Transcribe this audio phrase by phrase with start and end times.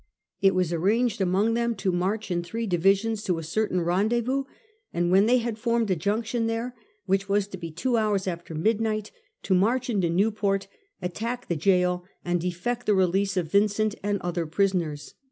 [0.41, 4.45] It was arranged among them to march in three divisions to a certain rendezvous,
[4.91, 6.73] and when they had formed a junction there,
[7.07, 9.11] whieh was to be two hours after midnight,
[9.43, 10.67] to march into Newport,
[11.03, 15.13] attack the gaol, and effect the release of Vincent and other prisoners.